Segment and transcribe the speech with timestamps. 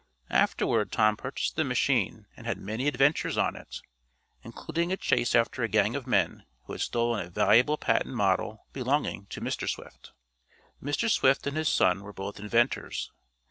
[0.31, 3.81] Afterward Tom purchased the machine, and had many adventures on it,
[4.41, 8.65] including a chase after a gang of men who had stolen a valuable patent model
[8.73, 9.69] belonging to Mr.
[9.69, 10.11] Swift.
[10.81, 11.07] Mr.
[11.07, 13.11] Swift and his son were both inventors.